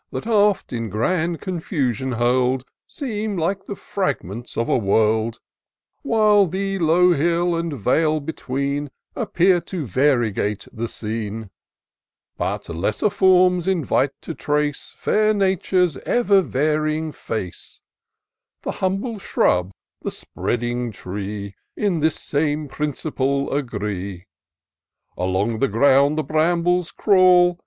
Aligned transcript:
That 0.09 0.25
oft, 0.25 0.73
in 0.73 0.89
grand 0.89 1.41
confusion 1.41 2.13
hurl'd, 2.13 2.65
Seem 2.87 3.37
Kke 3.37 3.63
the 3.67 3.75
fragments 3.75 4.57
of 4.57 4.67
a 4.67 4.75
world; 4.75 5.39
While 6.01 6.47
the 6.47 6.79
low 6.79 7.11
hill 7.13 7.55
and 7.55 7.71
vale 7.77 8.19
between, 8.19 8.89
Appear 9.15 9.61
to 9.61 9.85
variegate 9.85 10.67
the 10.73 10.87
scene* 10.87 11.51
But 12.35 12.67
lesser 12.67 13.11
forms 13.11 13.67
invite 13.67 14.19
to 14.21 14.33
trace 14.33 14.95
Fair 14.97 15.35
Nature's 15.35 15.97
ever 15.97 16.41
varying 16.41 17.11
face: 17.11 17.83
The 18.63 18.71
humble 18.81 19.19
shrub, 19.19 19.69
the 20.01 20.09
spreading 20.09 20.91
tree. 20.91 21.53
In 21.77 21.99
this 21.99 22.15
same 22.15 22.67
principle 22.67 23.53
agree. 23.53 24.25
Along 25.15 25.59
the 25.59 25.67
ground 25.67 26.17
the 26.17 26.23
brambles 26.23 26.89
crawl. 26.89 27.59